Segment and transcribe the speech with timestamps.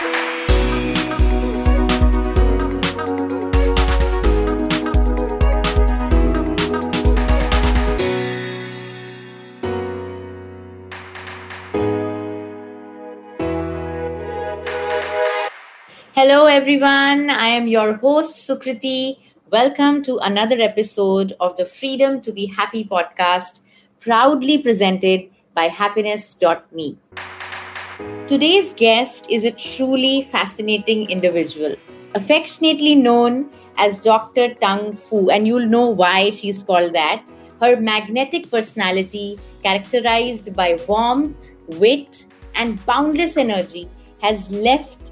[0.00, 0.08] Hello,
[16.46, 17.28] everyone.
[17.28, 19.18] I am your host, Sukriti.
[19.50, 23.60] Welcome to another episode of the Freedom to Be Happy podcast,
[24.00, 26.96] proudly presented by happiness.me.
[28.30, 31.74] Today's guest is a truly fascinating individual,
[32.14, 34.54] affectionately known as Dr.
[34.54, 37.24] Tongue Fu, and you'll know why she's called that.
[37.60, 43.88] Her magnetic personality, characterized by warmth, wit, and boundless energy,
[44.22, 45.10] has left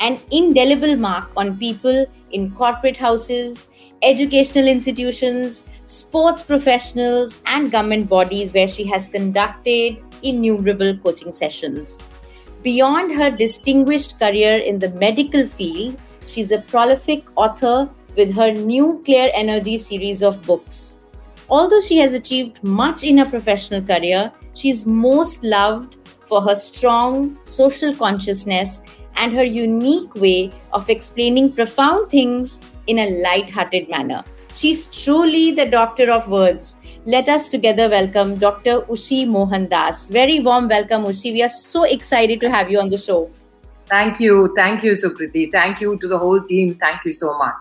[0.00, 3.68] an indelible mark on people in corporate houses,
[4.00, 12.02] educational institutions, sports professionals, and government bodies where she has conducted innumerable coaching sessions.
[12.64, 19.02] Beyond her distinguished career in the medical field, she's a prolific author with her new
[19.04, 20.94] Clear Energy series of books.
[21.50, 27.36] Although she has achieved much in her professional career, she's most loved for her strong
[27.42, 28.82] social consciousness
[29.16, 34.24] and her unique way of explaining profound things in a light-hearted manner.
[34.54, 36.76] She's truly the doctor of words.
[37.06, 38.80] Let us together welcome Dr.
[38.88, 40.08] Ushy Mohandas.
[40.08, 41.32] Very warm welcome, Ushy.
[41.32, 43.30] We are so excited to have you on the show.
[43.84, 44.54] Thank you.
[44.56, 45.52] Thank you, Sukriti.
[45.52, 46.76] Thank you to the whole team.
[46.76, 47.56] Thank you so much.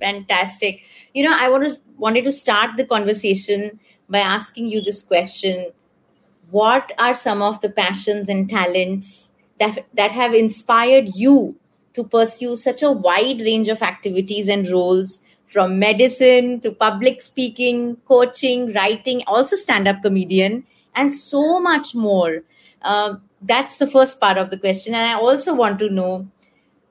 [0.00, 0.82] Fantastic.
[1.14, 5.70] You know, I want to, wanted to start the conversation by asking you this question
[6.50, 11.54] What are some of the passions and talents that, that have inspired you
[11.92, 17.96] to pursue such a wide range of activities and roles from medicine to public speaking,
[18.06, 22.42] coaching, writing, also stand up comedian, and so much more.
[22.82, 24.94] Uh, that's the first part of the question.
[24.94, 26.28] And I also want to know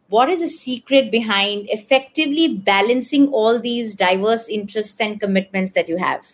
[0.10, 5.98] what is the secret behind effectively balancing all these diverse interests and commitments that you
[5.98, 6.26] have?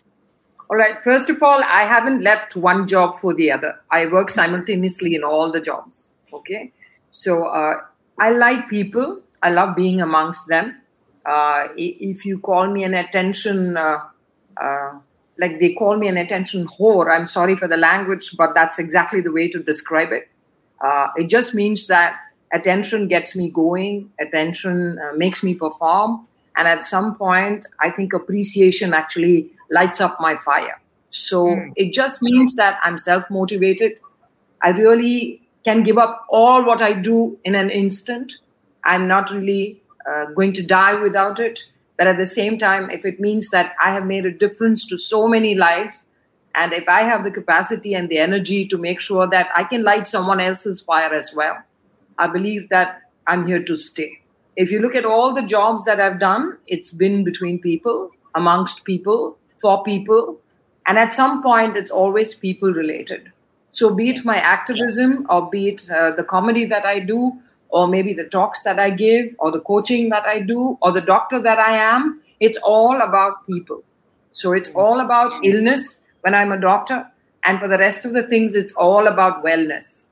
[0.68, 1.00] All right.
[1.04, 3.78] First of all, I haven't left one job for the other.
[3.90, 6.12] I work simultaneously in all the jobs.
[6.32, 6.72] Okay.
[7.10, 7.74] So uh,
[8.18, 9.20] I like people.
[9.42, 10.80] I love being amongst them.
[11.26, 13.98] Uh, if you call me an attention, uh,
[14.56, 14.92] uh,
[15.38, 19.20] like they call me an attention whore, I'm sorry for the language, but that's exactly
[19.20, 20.28] the way to describe it.
[20.80, 22.16] Uh, it just means that
[22.52, 26.26] attention gets me going, attention uh, makes me perform.
[26.56, 30.80] And at some point, I think appreciation actually lights up my fire.
[31.10, 31.72] So mm.
[31.76, 33.98] it just means that I'm self motivated.
[34.62, 38.34] I really can give up all what I do in an instant.
[38.84, 41.64] I'm not really uh, going to die without it.
[41.96, 44.98] But at the same time, if it means that I have made a difference to
[44.98, 46.04] so many lives,
[46.54, 49.82] and if I have the capacity and the energy to make sure that I can
[49.82, 51.56] light someone else's fire as well,
[52.18, 54.20] I believe that I'm here to stay.
[54.56, 58.84] If you look at all the jobs that I've done, it's been between people, amongst
[58.84, 60.40] people, for people.
[60.86, 63.32] And at some point, it's always people related.
[63.70, 67.86] So, be it my activism or be it uh, the comedy that I do, or
[67.86, 71.40] maybe the talks that I give, or the coaching that I do, or the doctor
[71.40, 73.82] that I am, it's all about people.
[74.32, 74.78] So, it's mm-hmm.
[74.78, 77.06] all about illness when I'm a doctor.
[77.44, 80.04] And for the rest of the things, it's all about wellness.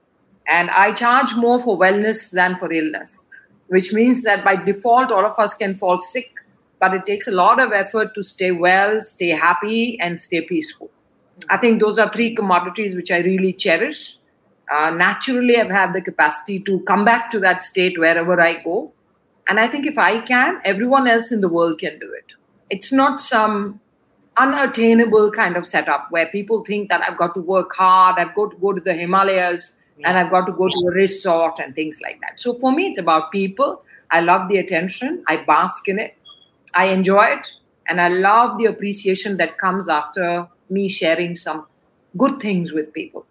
[0.47, 3.27] And I charge more for wellness than for illness,
[3.69, 6.33] which means that by default, all of us can fall sick,
[6.79, 10.87] but it takes a lot of effort to stay well, stay happy, and stay peaceful.
[10.87, 11.53] Mm-hmm.
[11.53, 14.19] I think those are three commodities which I really cherish.
[14.71, 18.93] Uh, naturally, I've had the capacity to come back to that state wherever I go.
[19.49, 22.35] And I think if I can, everyone else in the world can do it.
[22.71, 23.81] It's not some
[24.37, 28.53] unattainable kind of setup where people think that I've got to work hard, I've got
[28.53, 30.09] to go to the Himalayas, yeah.
[30.09, 32.41] and I've got to go to a resort and things like that.
[32.41, 33.85] So for me, it's about people.
[34.11, 36.17] I love the attention, I bask in it,
[36.73, 37.49] I enjoy it,
[37.89, 41.67] and I love the appreciation that comes after me sharing some
[42.17, 43.27] good things with people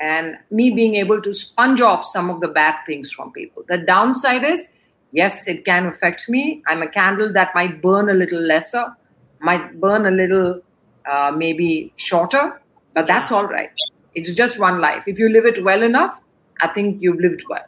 [0.00, 3.64] and me being able to sponge off some of the bad things from people.
[3.68, 4.66] The downside is,
[5.12, 6.62] yes, it can affect me.
[6.66, 8.96] I'm a candle that might burn a little lesser,
[9.40, 10.62] might burn a little
[11.10, 12.60] uh, maybe shorter,
[12.94, 13.70] but that's all right.
[14.14, 15.04] It's just one life.
[15.06, 16.18] If you live it well enough,
[16.60, 17.64] I think you've lived well.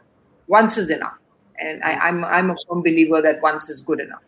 [0.47, 1.17] Once is enough.
[1.59, 4.23] And I, I'm, I'm a firm believer that once is good enough.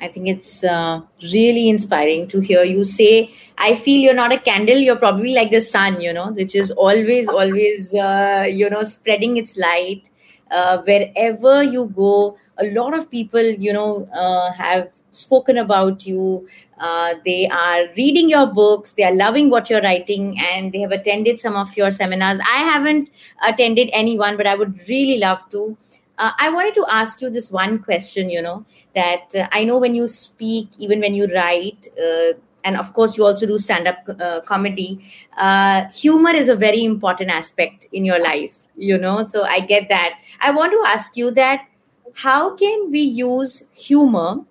[0.00, 1.00] I think it's uh,
[1.32, 5.50] really inspiring to hear you say, I feel you're not a candle, you're probably like
[5.50, 10.08] the sun, you know, which is always, always, uh, you know, spreading its light.
[10.50, 16.48] Uh, wherever you go, a lot of people, you know, uh, have spoken about you.
[16.78, 20.90] Uh, they are reading your books, they are loving what you're writing, and they have
[20.90, 22.40] attended some of your seminars.
[22.40, 23.10] I haven't
[23.46, 25.76] attended any one, but I would really love to.
[26.20, 28.64] Uh, I wanted to ask you this one question, you know,
[28.94, 33.16] that uh, I know when you speak, even when you write, uh, and of course
[33.16, 35.00] you also do stand up uh, comedy,
[35.38, 39.88] uh, humor is a very important aspect in your life, you know, so I get
[39.88, 40.20] that.
[40.40, 41.66] I want to ask you that
[42.14, 44.44] how can we use humor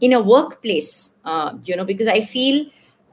[0.00, 2.64] in a workplace, uh, you know, because I feel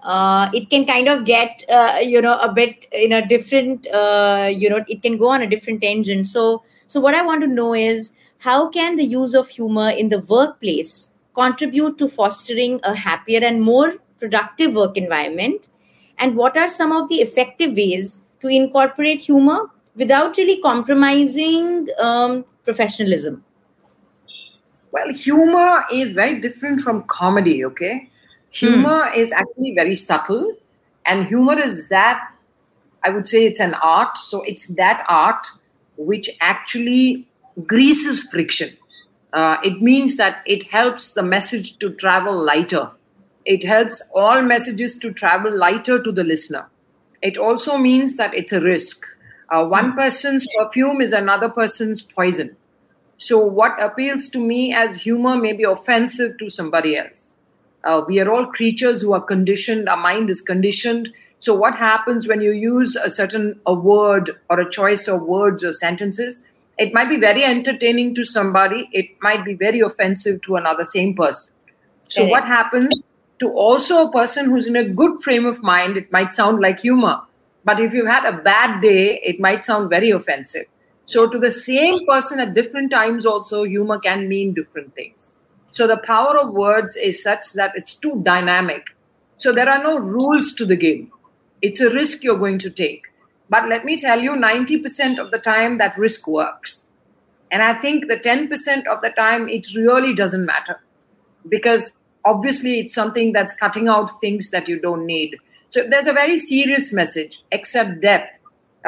[0.04, 4.48] uh, it can kind of get uh, you know a bit in a different uh,
[4.54, 7.48] you know it can go on a different tangent so so what i want to
[7.48, 12.96] know is how can the use of humor in the workplace contribute to fostering a
[12.96, 15.70] happier and more productive work environment
[16.18, 22.46] and what are some of the effective ways to incorporate humor without really compromising um,
[22.64, 23.44] professionalism
[24.92, 28.10] well humor is very different from comedy okay
[28.56, 29.18] Humor mm.
[29.18, 30.54] is actually very subtle,
[31.06, 32.32] and humor is that
[33.04, 34.18] I would say it's an art.
[34.18, 35.48] So it's that art
[35.98, 37.28] which actually
[37.66, 38.76] greases friction.
[39.34, 42.92] Uh, it means that it helps the message to travel lighter.
[43.46, 46.68] It helps all messages to travel lighter to the listener.
[47.22, 49.06] It also means that it's a risk.
[49.50, 49.98] Uh, one hmm.
[49.98, 52.56] person's perfume is another person's poison.
[53.18, 57.34] So, what appeals to me as humor may be offensive to somebody else.
[57.84, 59.88] Uh, we are all creatures who are conditioned.
[59.88, 61.10] Our mind is conditioned.
[61.40, 65.64] So, what happens when you use a certain a word or a choice of words
[65.64, 66.44] or sentences?
[66.78, 68.90] It might be very entertaining to somebody.
[68.92, 71.54] It might be very offensive to another same person.
[72.10, 73.04] So, what happens
[73.40, 75.98] to also a person who's in a good frame of mind?
[75.98, 77.22] It might sound like humor,
[77.64, 80.66] but if you've had a bad day, it might sound very offensive.
[81.06, 85.38] So, to the same person at different times, also humor can mean different things.
[85.76, 88.96] So the power of words is such that it's too dynamic.
[89.36, 91.12] So there are no rules to the game.
[91.66, 93.08] It's a risk you're going to take.
[93.50, 96.92] But let me tell you, 90% of the time that risk works.
[97.50, 100.80] And I think the 10% of the time it really doesn't matter
[101.50, 105.38] because obviously it's something that's cutting out things that you don't need.
[105.70, 108.30] So there's a very serious message, except death.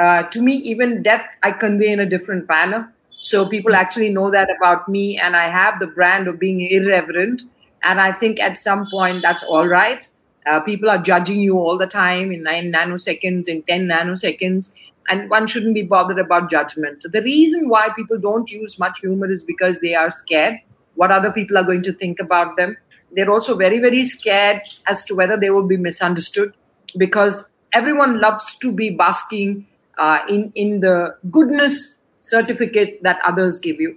[0.00, 2.94] Uh, to me, even death I convey in a different manner.
[3.22, 7.42] So people actually know that about me, and I have the brand of being irreverent.
[7.82, 10.08] And I think at some point that's all right.
[10.48, 14.72] Uh, people are judging you all the time in nine nanoseconds, in 10 nanoseconds,
[15.08, 17.02] and one shouldn't be bothered about judgment.
[17.02, 20.60] So the reason why people don't use much humor is because they are scared
[20.94, 22.76] what other people are going to think about them.
[23.12, 26.54] They're also very, very scared as to whether they will be misunderstood
[26.96, 29.66] because everyone loves to be basking
[29.96, 33.96] uh, in, in the goodness certificate that others give you.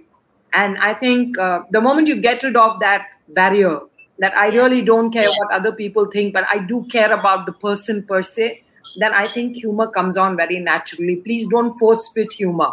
[0.52, 3.80] And I think uh, the moment you get rid of that barrier,
[4.18, 7.52] that I really don't care what other people think, but I do care about the
[7.52, 8.62] person per se,
[8.96, 11.16] then I think humor comes on very naturally.
[11.16, 12.72] Please don't force fit humor.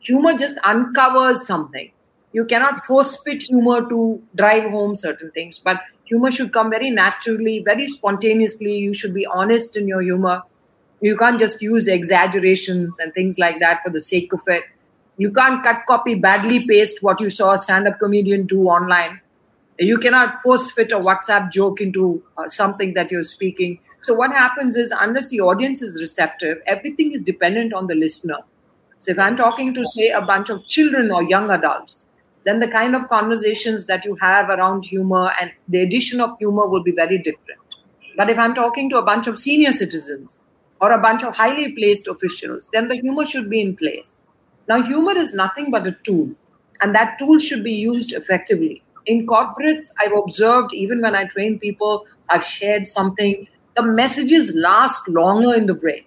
[0.00, 1.90] Humor just uncovers something.
[2.32, 6.90] You cannot force fit humor to drive home certain things, but humor should come very
[6.90, 8.76] naturally, very spontaneously.
[8.76, 10.42] You should be honest in your humor.
[11.00, 14.64] You can't just use exaggerations and things like that for the sake of it
[15.18, 19.20] you can't cut copy, badly paste what you saw a stand up comedian do online.
[19.80, 23.78] You cannot force fit a WhatsApp joke into uh, something that you're speaking.
[24.00, 28.38] So, what happens is, unless the audience is receptive, everything is dependent on the listener.
[28.98, 32.12] So, if I'm talking to, say, a bunch of children or young adults,
[32.44, 36.66] then the kind of conversations that you have around humor and the addition of humor
[36.66, 37.60] will be very different.
[38.16, 40.40] But if I'm talking to a bunch of senior citizens
[40.80, 44.20] or a bunch of highly placed officials, then the humor should be in place.
[44.68, 46.34] Now, humor is nothing but a tool,
[46.82, 48.82] and that tool should be used effectively.
[49.08, 55.08] In corporates, I've observed, even when I train people, I've shared something, the messages last
[55.08, 56.04] longer in the brain.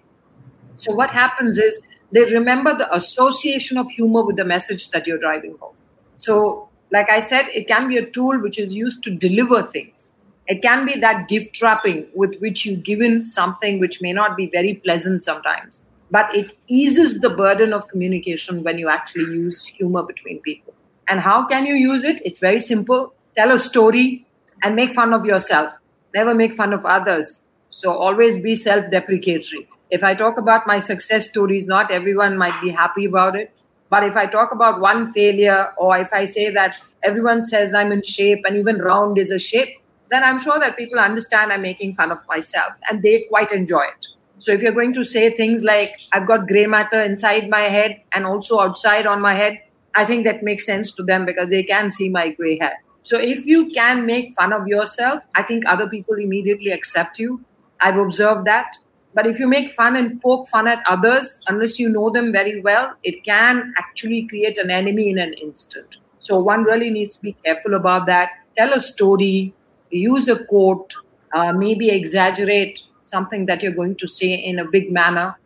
[0.76, 1.82] So, what happens is
[2.12, 5.74] they remember the association of humor with the message that you're driving home.
[6.16, 10.14] So, like I said, it can be a tool which is used to deliver things.
[10.46, 14.36] It can be that gift trapping with which you give in something which may not
[14.36, 19.64] be very pleasant sometimes but it eases the burden of communication when you actually use
[19.64, 20.74] humor between people.
[21.08, 22.20] And how can you use it?
[22.24, 23.14] It's very simple.
[23.34, 24.26] Tell a story
[24.62, 25.72] and make fun of yourself.
[26.14, 27.44] Never make fun of others.
[27.70, 29.66] So always be self deprecatory.
[29.90, 33.54] If I talk about my success stories, not everyone might be happy about it.
[33.90, 37.92] But if I talk about one failure, or if I say that everyone says I'm
[37.92, 39.76] in shape and even round is a shape,
[40.08, 43.82] then I'm sure that people understand I'm making fun of myself and they quite enjoy
[43.82, 44.06] it.
[44.38, 48.00] So if you're going to say things like, I've got gray matter inside my head
[48.12, 49.60] and also outside on my head,
[49.94, 52.82] I think that makes sense to them because they can see my gray hair.
[53.02, 57.44] So if you can make fun of yourself, I think other people immediately accept you.
[57.80, 58.76] I've observed that.
[59.14, 62.60] But if you make fun and poke fun at others, unless you know them very
[62.62, 65.96] well, it can actually create an enemy in an instant.
[66.20, 68.30] So one really needs to be careful about that.
[68.56, 69.52] Tell a story,
[69.90, 70.94] use a quote,
[71.34, 75.36] uh, maybe exaggerate something that you're going to say in a big manner.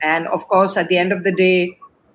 [0.00, 1.70] And of course, at the end of the day,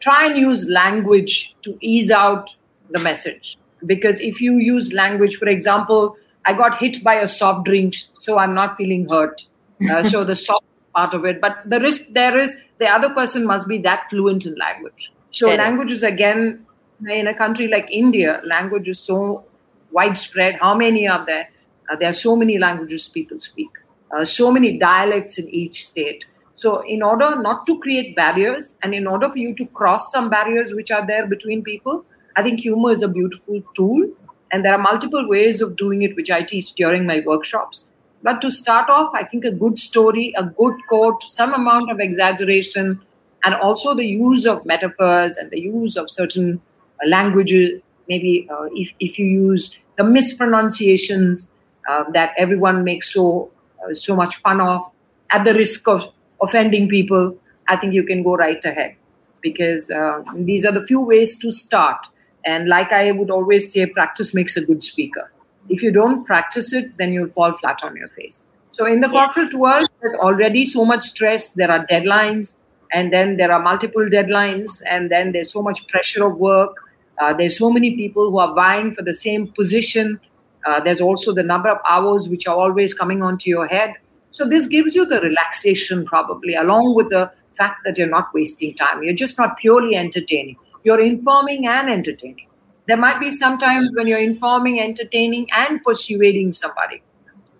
[0.05, 2.55] try and use language to ease out
[2.91, 3.57] the message.
[3.85, 8.37] Because if you use language, for example, I got hit by a soft drink, so
[8.37, 9.47] I'm not feeling hurt.
[9.89, 11.41] Uh, so the soft part of it.
[11.41, 15.11] But the risk there is the other person must be that fluent in language.
[15.31, 15.55] So yeah.
[15.55, 16.65] languages again
[17.07, 19.43] in a country like India, language is so
[19.91, 20.55] widespread.
[20.61, 21.49] How many are there?
[21.89, 23.69] Uh, there are so many languages people speak,
[24.15, 26.25] uh, so many dialects in each state.
[26.55, 30.29] So, in order not to create barriers and in order for you to cross some
[30.29, 32.05] barriers which are there between people,
[32.37, 34.09] I think humor is a beautiful tool.
[34.51, 37.89] And there are multiple ways of doing it, which I teach during my workshops.
[38.23, 41.99] But to start off, I think a good story, a good quote, some amount of
[41.99, 43.01] exaggeration,
[43.43, 46.61] and also the use of metaphors and the use of certain
[47.03, 47.81] uh, languages.
[48.07, 51.49] Maybe uh, if, if you use the mispronunciations
[51.87, 53.51] uh, that everyone makes so
[53.83, 54.81] uh, so much fun of,
[55.29, 57.37] at the risk of offending people,
[57.67, 58.95] I think you can go right ahead
[59.41, 62.07] because uh, these are the few ways to start.
[62.45, 65.31] And like I would always say, practice makes a good speaker.
[65.69, 68.45] If you don't practice it, then you'll fall flat on your face.
[68.69, 71.49] So in the corporate world, there's already so much stress.
[71.49, 72.57] There are deadlines,
[72.91, 76.75] and then there are multiple deadlines, and then there's so much pressure of work.
[77.19, 80.19] Uh, there's so many people who are vying for the same position.
[80.65, 83.93] Uh, there's also the number of hours which are always coming onto your head.
[84.35, 88.73] So this gives you the relaxation, probably, along with the fact that you're not wasting
[88.73, 89.01] time.
[89.01, 90.57] You're just not purely entertaining.
[90.83, 92.49] You're informing and entertaining.
[92.85, 96.99] There might be sometimes when you're informing, entertaining, and persuading somebody.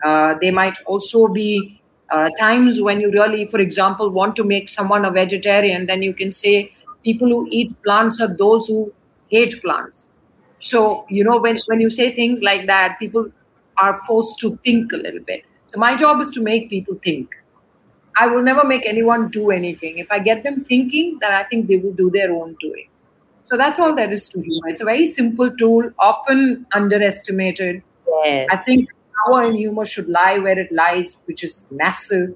[0.04, 4.68] Uh, there might also be uh, times when you really, for example, want to make
[4.68, 6.74] someone a vegetarian, then you can say
[7.06, 8.94] people who eat plants are those who
[9.30, 10.12] hate plants.
[10.60, 13.32] So, you know, when, when you say things like that, people
[13.78, 15.46] are forced to think a little bit.
[15.76, 17.36] So, my job is to make people think.
[18.18, 19.98] I will never make anyone do anything.
[19.98, 22.88] If I get them thinking, then I think they will do their own doing.
[23.44, 24.70] So that's all there is to humor.
[24.70, 27.84] It's a very simple tool, often underestimated.
[28.24, 28.48] Yes.
[28.50, 28.88] I think
[29.26, 32.34] power in humor should lie where it lies, which is massive.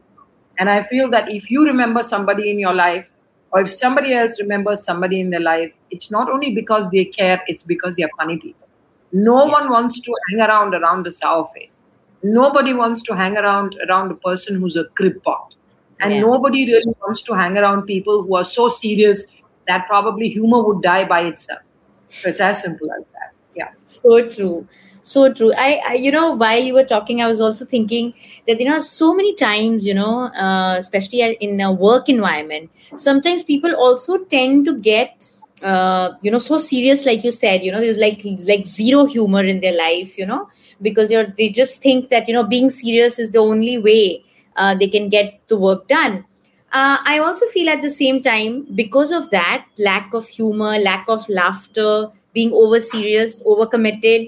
[0.57, 3.09] And I feel that if you remember somebody in your life,
[3.53, 7.41] or if somebody else remembers somebody in their life, it's not only because they care,
[7.47, 8.67] it's because they are funny people.
[9.13, 9.51] No yeah.
[9.53, 11.83] one wants to hang around around the sour face.
[12.21, 15.55] Nobody wants to hang around around a person who's a crib pot.
[16.01, 16.21] And yeah.
[16.21, 19.25] nobody really wants to hang around people who are so serious
[19.67, 21.61] that probably humor would die by itself.
[22.07, 23.33] So it's as simple as that.
[23.55, 23.71] Yeah.
[23.85, 24.67] So true.
[25.03, 25.51] So true.
[25.57, 28.13] I, I you know, while you were talking, I was also thinking
[28.47, 33.43] that, you know, so many times, you know, uh, especially in a work environment, sometimes
[33.43, 35.31] people also tend to get
[35.63, 39.43] uh, you know so serious like you said you know there's like like zero humor
[39.43, 40.47] in their life you know
[40.81, 44.23] because you're they just think that you know being serious is the only way
[44.55, 46.25] uh, they can get the work done
[46.71, 51.05] uh, I also feel at the same time, because of that lack of humor, lack
[51.09, 54.27] of laughter, being over serious, over committed,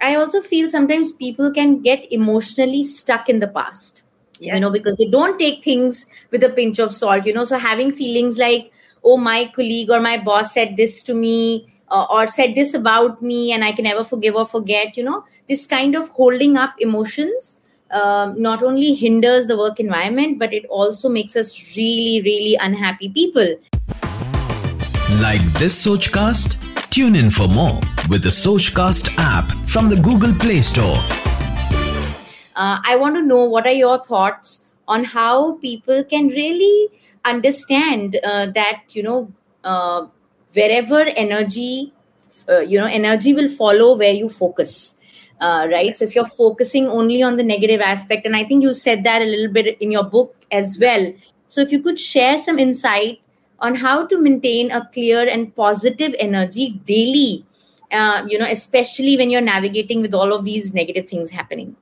[0.00, 4.02] I also feel sometimes people can get emotionally stuck in the past.
[4.38, 4.54] Yes.
[4.54, 7.44] You know, because they don't take things with a pinch of salt, you know.
[7.44, 8.70] So having feelings like,
[9.04, 13.22] oh, my colleague or my boss said this to me, uh, or said this about
[13.22, 16.74] me, and I can never forgive or forget, you know, this kind of holding up
[16.78, 17.56] emotions
[17.90, 23.08] um, not only hinders the work environment, but it also makes us really, really unhappy
[23.08, 23.54] people.
[25.20, 26.64] Like this Sochcast?
[26.90, 30.98] Tune in for more with the Sochcast app from the Google Play Store.
[32.56, 36.88] Uh, I want to know what are your thoughts on how people can really
[37.24, 40.06] understand uh, that, you know, uh,
[40.54, 41.92] wherever energy,
[42.48, 44.98] uh, you know, energy will follow where you focus
[45.40, 45.96] uh, right?
[45.96, 49.22] So if you're focusing only on the negative aspect, and I think you said that
[49.22, 51.12] a little bit in your book as well.
[51.46, 53.20] So if you could share some insight
[53.60, 57.44] on how to maintain a clear and positive energy daily,
[57.90, 61.74] uh, you know, especially when you're navigating with all of these negative things happening.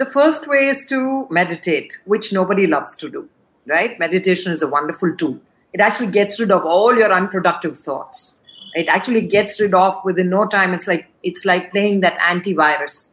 [0.00, 3.28] The first way is to meditate, which nobody loves to do,
[3.66, 3.98] right?
[3.98, 5.38] Meditation is a wonderful tool.
[5.74, 8.38] It actually gets rid of all your unproductive thoughts.
[8.72, 10.72] It actually gets rid of within no time.
[10.72, 13.10] It's like it's like playing that antivirus.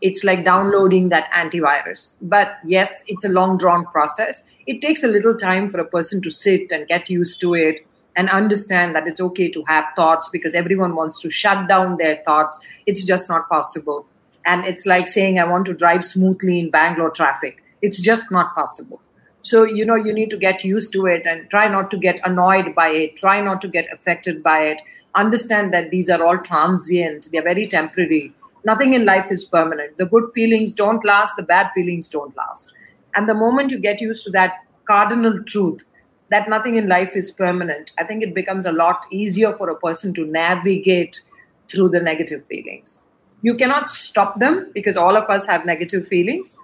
[0.00, 2.16] It's like downloading that antivirus.
[2.22, 4.42] But yes it's a long drawn process.
[4.66, 7.86] It takes a little time for a person to sit and get used to it
[8.16, 12.22] and understand that it's okay to have thoughts because everyone wants to shut down their
[12.24, 12.58] thoughts.
[12.86, 14.06] It's just not possible
[14.46, 18.54] and it's like saying i want to drive smoothly in bangalore traffic it's just not
[18.54, 19.00] possible
[19.48, 22.18] So, you know, you need to get used to it and try not to get
[22.30, 24.82] annoyed by it, try not to get affected by it.
[25.22, 28.34] Understand that these are all transient, they're very temporary.
[28.64, 29.96] Nothing in life is permanent.
[30.02, 32.74] The good feelings don't last, the bad feelings don't last.
[33.14, 35.84] And the moment you get used to that cardinal truth,
[36.30, 39.76] that nothing in life is permanent, I think it becomes a lot easier for a
[39.76, 41.20] person to navigate
[41.68, 43.02] through the negative feelings.
[43.42, 46.58] You cannot stop them because all of us have negative feelings,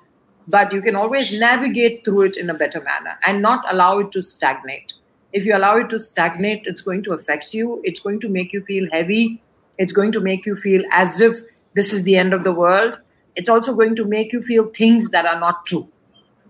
[0.47, 4.12] but you can always navigate through it in a better manner and not allow it
[4.12, 4.92] to stagnate.
[5.33, 8.52] If you allow it to stagnate, it's going to affect you, it's going to make
[8.52, 9.42] you feel heavy,
[9.78, 11.40] it's going to make you feel as if
[11.75, 12.99] this is the end of the world.
[13.35, 15.90] It's also going to make you feel things that are not true.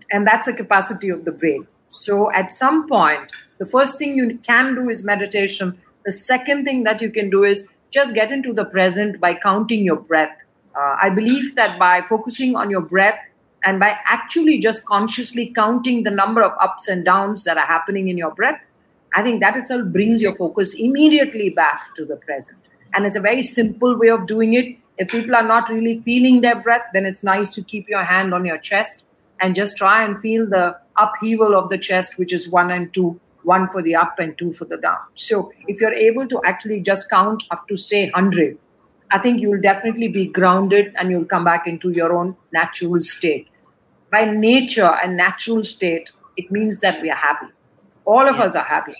[0.09, 1.67] And that's the capacity of the brain.
[1.89, 5.81] So at some point, the first thing you can do is meditation.
[6.05, 9.83] The second thing that you can do is just get into the present by counting
[9.83, 10.35] your breath.
[10.75, 13.19] Uh, I believe that by focusing on your breath
[13.63, 18.07] and by actually just consciously counting the number of ups and downs that are happening
[18.07, 18.59] in your breath,
[19.15, 22.59] I think that itself brings your focus immediately back to the present.
[22.93, 24.77] And it's a very simple way of doing it.
[24.97, 28.33] If people are not really feeling their breath, then it's nice to keep your hand
[28.33, 29.03] on your chest
[29.39, 33.19] and just try and feel the upheaval of the chest, which is one and two,
[33.47, 34.99] one for the up and two for the down.
[35.15, 38.57] So if you're able to actually just count up to say 100,
[39.09, 43.47] I think you'll definitely be grounded and you'll come back into your own natural state.
[44.11, 47.47] By nature and natural state, it means that we are happy.
[48.03, 48.93] All of us are happy.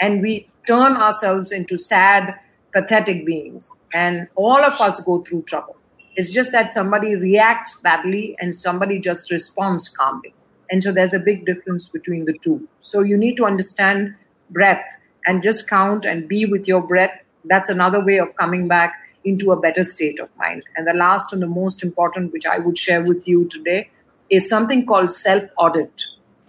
[0.00, 2.38] And we turn ourselves into sad,
[2.72, 3.76] pathetic beings.
[3.92, 5.76] And all of us go through trouble.
[6.14, 10.35] It's just that somebody reacts badly and somebody just responds calmly.
[10.70, 12.68] And so there's a big difference between the two.
[12.80, 14.14] So you need to understand
[14.50, 14.84] breath
[15.26, 17.18] and just count and be with your breath.
[17.44, 18.94] That's another way of coming back
[19.24, 20.64] into a better state of mind.
[20.76, 23.90] And the last and the most important, which I would share with you today,
[24.30, 26.04] is something called self audit.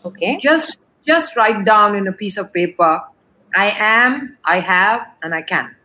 [0.06, 0.38] Okay.
[0.38, 3.02] Just just write down in a piece of paper,
[3.56, 5.76] I am, I have, and I can.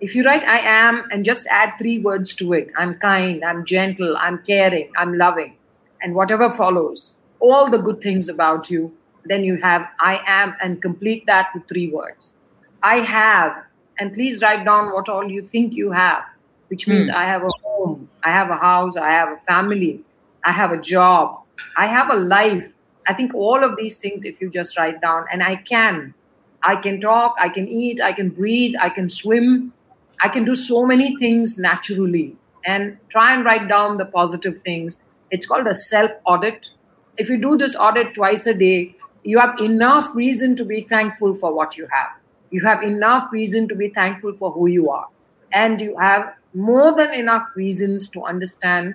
[0.00, 3.64] If you write I am and just add three words to it I'm kind, I'm
[3.64, 5.56] gentle, I'm caring, I'm loving,
[6.00, 8.92] and whatever follows, all the good things about you,
[9.24, 12.36] then you have I am and complete that with three words.
[12.82, 13.64] I have,
[13.98, 16.24] and please write down what all you think you have,
[16.68, 17.14] which means mm.
[17.14, 20.00] I have a home, I have a house, I have a family,
[20.44, 21.42] I have a job,
[21.76, 22.72] I have a life.
[23.06, 26.14] I think all of these things, if you just write down, and I can,
[26.62, 29.72] I can talk, I can eat, I can breathe, I can swim,
[30.20, 35.00] I can do so many things naturally and try and write down the positive things.
[35.30, 36.70] It's called a self audit.
[37.18, 41.34] If you do this audit twice a day, you have enough reason to be thankful
[41.34, 42.10] for what you have.
[42.50, 45.06] You have enough reason to be thankful for who you are.
[45.52, 48.94] And you have more than enough reasons to understand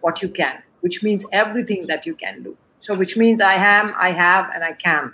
[0.00, 2.56] what you can, which means everything that you can do.
[2.78, 5.12] So, which means I am, I have, and I can.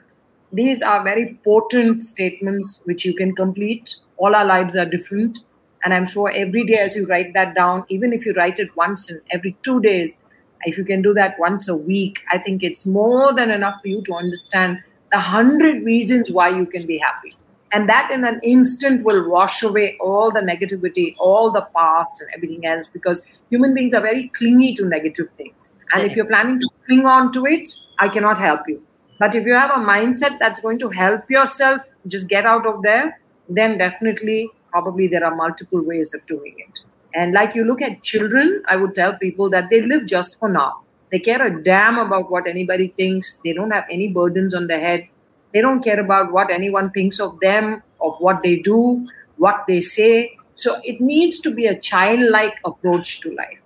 [0.53, 5.41] These are very potent statements which you can complete all our lives are different
[5.85, 8.75] and i'm sure every day as you write that down even if you write it
[8.77, 10.19] once in every two days
[10.67, 13.89] if you can do that once a week i think it's more than enough for
[13.89, 14.83] you to understand
[15.15, 17.37] the hundred reasons why you can be happy.
[17.73, 22.31] And that in an instant will wash away all the negativity all the past and
[22.37, 25.75] everything else because human beings are very clingy to negative things.
[25.93, 27.69] And if you're planning to cling on to it
[28.01, 28.83] i cannot help you.
[29.21, 31.83] But if you have a mindset that's going to help yourself
[32.15, 36.81] just get out of there then definitely probably there are multiple ways of doing it.
[37.15, 40.49] And like you look at children, I would tell people that they live just for
[40.49, 40.83] now.
[41.13, 43.41] They care a damn about what anybody thinks.
[43.45, 45.07] They don't have any burdens on their head.
[45.53, 49.05] They don't care about what anyone thinks of them, of what they do,
[49.37, 50.37] what they say.
[50.57, 53.61] So it needs to be a childlike approach to life.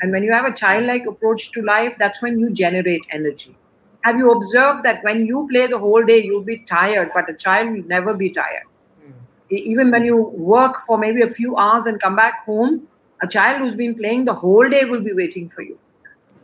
[0.00, 3.54] And when you have a childlike approach to life, that's when you generate energy.
[4.02, 7.34] Have you observed that when you play the whole day, you'll be tired, but a
[7.34, 8.64] child will never be tired?
[9.02, 9.12] Hmm.
[9.50, 12.86] even when you work for maybe a few hours and come back home,
[13.24, 15.78] a child who's been playing the whole day will be waiting for you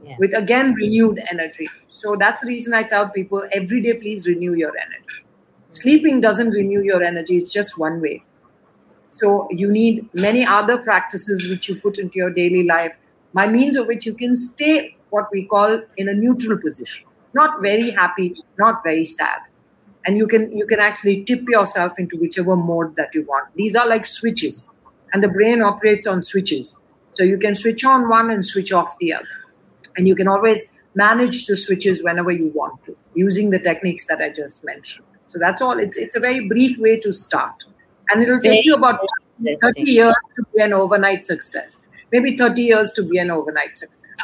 [0.04, 0.16] yeah.
[0.18, 1.68] with again renewed energy.
[1.86, 5.26] So that's the reason I tell people every day, please renew your energy.
[5.68, 8.24] Sleeping doesn't renew your energy, it's just one way.
[9.10, 12.96] So you need many other practices which you put into your daily life
[13.34, 17.06] by means of which you can stay what we call in a neutral position.
[17.34, 19.40] Not very happy, not very sad
[20.06, 23.74] and you can you can actually tip yourself into whichever mode that you want these
[23.76, 24.68] are like switches
[25.12, 26.76] and the brain operates on switches.
[27.12, 29.26] So you can switch on one and switch off the other.
[29.96, 34.20] And you can always manage the switches whenever you want to using the techniques that
[34.20, 35.06] i just mentioned.
[35.26, 35.78] So that's all.
[35.78, 37.64] It's it's a very brief way to start.
[38.10, 39.00] And it'll take you about
[39.60, 41.86] 30 years to be an overnight success.
[42.12, 44.16] Maybe 30 years to be an overnight success.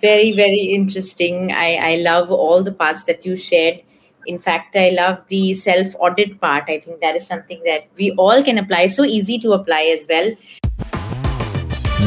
[0.00, 1.50] Very, very interesting.
[1.52, 3.80] I, I love all the parts that you shared.
[4.26, 6.64] In fact, I love the self audit part.
[6.68, 8.86] I think that is something that we all can apply.
[8.86, 10.30] So easy to apply as well.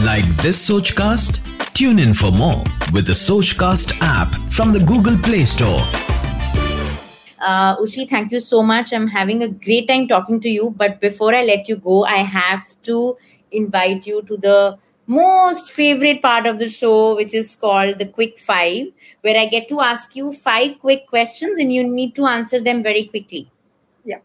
[0.03, 1.43] Like this Sochcast?
[1.73, 5.84] Tune in for more with the Sochcast app from the Google Play Store.
[7.39, 8.91] Uh, Ushy, thank you so much.
[8.91, 10.73] I'm having a great time talking to you.
[10.75, 13.15] But before I let you go, I have to
[13.51, 14.77] invite you to the
[15.08, 18.88] most favorite part of the show, which is called the Quick Five,
[19.22, 22.84] where I get to ask you five quick questions and you need to answer them
[22.84, 23.50] very quickly.
[24.04, 24.20] Yeah.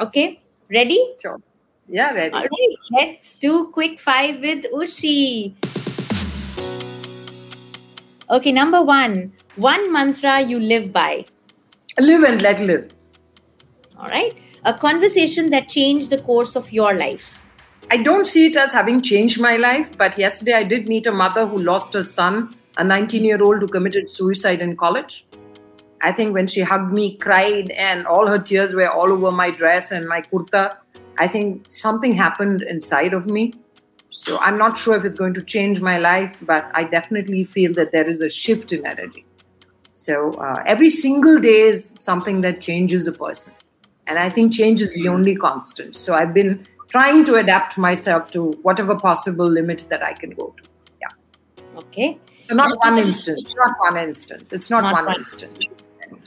[0.00, 0.40] Okay.
[0.70, 1.14] Ready?
[1.20, 1.40] Sure.
[1.88, 2.34] Yeah, ready.
[2.34, 2.76] All right.
[2.92, 5.54] Let's do Quick Five with Ushy.
[8.30, 8.52] Okay.
[8.52, 11.24] Number one, one mantra you live by.
[11.98, 12.92] Live and let live.
[13.98, 14.32] All right.
[14.64, 17.42] A conversation that changed the course of your life.
[17.90, 21.10] I don't see it as having changed my life, but yesterday I did meet a
[21.10, 25.24] mother who lost her son, a 19 year old who committed suicide in college.
[26.02, 29.50] I think when she hugged me, cried, and all her tears were all over my
[29.50, 30.76] dress and my kurta,
[31.18, 33.54] I think something happened inside of me.
[34.10, 37.72] So I'm not sure if it's going to change my life, but I definitely feel
[37.74, 39.24] that there is a shift in energy.
[39.90, 43.54] So uh, every single day is something that changes a person.
[44.06, 45.96] And I think change is the only constant.
[45.96, 50.54] So I've been trying to adapt myself to whatever possible limit that I can go
[50.56, 50.64] to.
[51.00, 51.78] Yeah.
[51.78, 52.18] Okay.
[52.48, 53.54] So not one instance.
[53.56, 54.52] Not one instance.
[54.52, 55.66] It's not, Not one, one instance.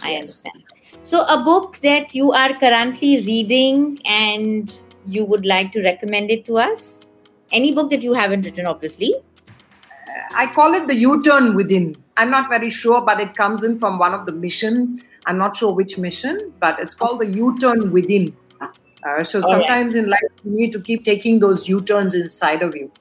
[0.03, 0.63] I understand.
[1.03, 6.45] So, a book that you are currently reading and you would like to recommend it
[6.45, 7.01] to us?
[7.51, 9.15] Any book that you haven't written, obviously.
[10.35, 11.95] I call it the U-turn within.
[12.17, 15.01] I'm not very sure, but it comes in from one of the missions.
[15.25, 18.35] I'm not sure which mission, but it's called the U-turn within.
[19.03, 19.49] Uh, so right.
[19.49, 22.91] sometimes in life you need to keep taking those U-turns inside of you,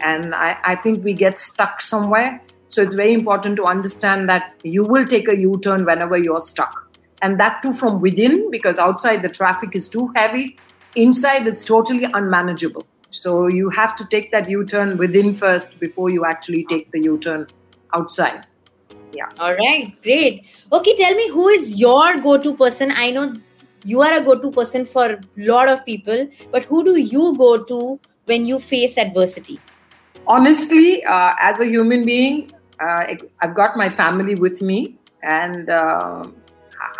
[0.00, 2.40] and I, I think we get stuck somewhere.
[2.68, 6.94] So it's very important to understand that you will take a U-turn whenever you're stuck,
[7.22, 10.58] and that too from within, because outside the traffic is too heavy.
[10.94, 12.86] Inside it's totally unmanageable.
[13.10, 17.46] So you have to take that U-turn within first before you actually take the U-turn
[17.94, 18.46] outside.
[19.12, 19.28] Yeah.
[19.38, 20.44] All right, great.
[20.70, 22.92] Okay, tell me who is your go to person?
[22.94, 23.34] I know
[23.94, 27.34] you are a go to person for a lot of people, but who do you
[27.36, 27.80] go to
[28.26, 29.58] when you face adversity?
[30.28, 36.22] honestly, uh, as a human being, uh, I've got my family with me, and uh,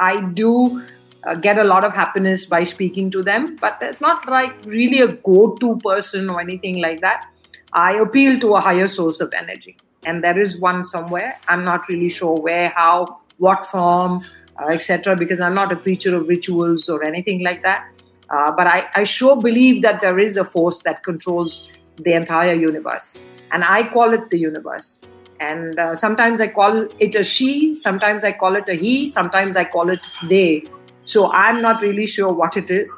[0.00, 0.82] I do
[1.24, 3.56] uh, get a lot of happiness by speaking to them.
[3.56, 7.28] But there's not like really a go-to person or anything like that.
[7.72, 11.38] I appeal to a higher source of energy, and there is one somewhere.
[11.46, 14.20] I'm not really sure where, how, what form,
[14.60, 15.16] uh, etc.
[15.16, 17.88] Because I'm not a creature of rituals or anything like that.
[18.30, 22.54] Uh, but I, I sure believe that there is a force that controls the entire
[22.54, 23.18] universe.
[23.52, 25.00] And I call it the universe.
[25.40, 29.56] And uh, sometimes I call it a she, sometimes I call it a he, sometimes
[29.56, 30.64] I call it they.
[31.04, 32.92] So I'm not really sure what it is.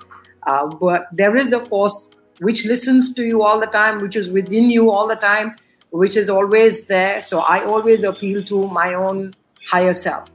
[0.47, 4.31] Uh, but there is a force which listens to you all the time, which is
[4.31, 5.55] within you all the time,
[5.91, 7.21] which is always there.
[7.21, 9.35] So I always appeal to my own
[9.69, 10.29] higher self.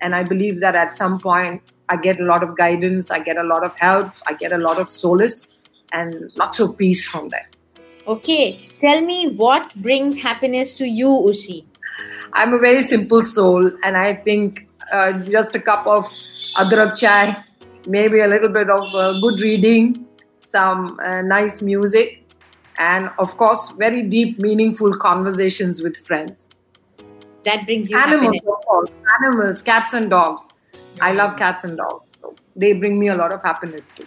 [0.00, 3.36] And I believe that at some point I get a lot of guidance, I get
[3.36, 5.54] a lot of help, I get a lot of solace
[5.92, 7.48] and lots of peace from there.
[8.06, 11.64] Okay, tell me what brings happiness to you, Ushy?
[12.32, 16.06] I'm a very simple soul, and I think uh, just a cup of
[16.56, 17.42] adrak chai,
[17.88, 20.06] maybe a little bit of uh, good reading,
[20.42, 22.22] some uh, nice music,
[22.78, 26.48] and of course, very deep, meaningful conversations with friends.
[27.46, 28.48] That brings you Animals, happiness.
[28.48, 30.48] of course, animals, cats and dogs.
[31.00, 34.06] I love cats and dogs, so they bring me a lot of happiness too.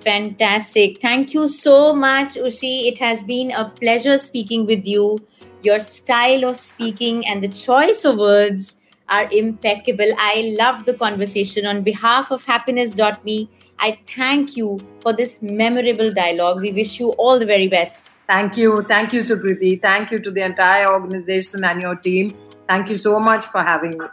[0.00, 1.00] Fantastic.
[1.00, 2.86] Thank you so much, Ushy.
[2.88, 5.18] It has been a pleasure speaking with you.
[5.62, 8.76] Your style of speaking and the choice of words
[9.08, 10.12] are impeccable.
[10.18, 11.66] I love the conversation.
[11.66, 16.60] On behalf of happiness.me, I thank you for this memorable dialogue.
[16.60, 18.10] We wish you all the very best.
[18.26, 18.82] Thank you.
[18.82, 19.80] Thank you, Sukriti.
[19.80, 22.34] Thank you to the entire organization and your team.
[22.68, 24.06] Thank you so much for having me.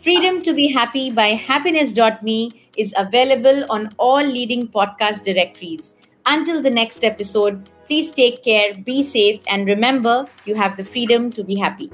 [0.00, 5.94] Freedom to be Happy by happiness.me is available on all leading podcast directories.
[6.26, 11.32] Until the next episode, please take care, be safe, and remember you have the freedom
[11.32, 11.90] to be happy.